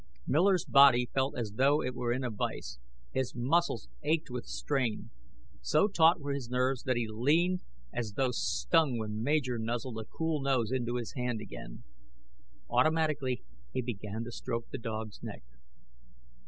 Miller's 0.25 0.65
body 0.65 1.11
felt 1.13 1.37
as 1.37 1.51
though 1.57 1.83
it 1.83 1.93
were 1.93 2.11
in 2.11 2.23
a 2.23 2.31
vise. 2.31 2.79
His 3.11 3.35
muscles 3.35 3.87
ached 4.01 4.31
with 4.31 4.47
strain. 4.47 5.11
So 5.61 5.87
taut 5.87 6.19
were 6.19 6.33
his 6.33 6.49
nerves 6.49 6.81
that 6.85 6.95
he 6.97 7.07
leaped 7.07 7.63
as 7.93 8.13
though 8.13 8.31
stung 8.31 8.97
when 8.97 9.21
Major 9.21 9.59
nuzzled 9.59 9.99
a 9.99 10.05
cool 10.05 10.41
nose 10.41 10.71
into 10.71 10.95
his 10.95 11.13
hand 11.13 11.39
again. 11.39 11.83
Automatically, 12.67 13.43
he 13.73 13.83
began 13.83 14.23
to 14.23 14.31
stroke 14.31 14.71
the 14.71 14.79
dog's 14.79 15.21
neck. 15.21 15.43